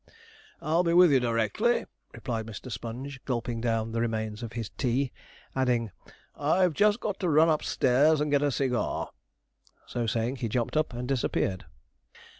'I'll 0.63 0.83
be 0.83 0.93
with 0.93 1.11
you 1.11 1.19
directly,' 1.19 1.85
replied 2.11 2.47
Mr. 2.47 2.71
Sponge, 2.71 3.23
gulping 3.23 3.61
down 3.61 3.91
the 3.91 4.01
remains 4.01 4.41
of 4.41 4.53
his 4.53 4.71
tea; 4.71 5.11
adding, 5.55 5.91
'I've 6.35 6.73
just 6.73 6.99
got 6.99 7.19
to 7.19 7.29
run 7.29 7.49
upstairs 7.49 8.19
and 8.19 8.31
get 8.31 8.41
a 8.41 8.49
cigar.' 8.49 9.11
So 9.85 10.07
saying, 10.07 10.37
he 10.37 10.49
jumped 10.49 10.75
up 10.75 10.91
and 10.93 11.07
disappeared. 11.07 11.65